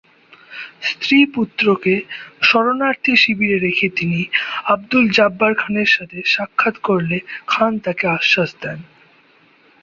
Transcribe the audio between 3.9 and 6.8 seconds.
তিনি আব্দুল জব্বার খানের সাথে সাক্ষাৎ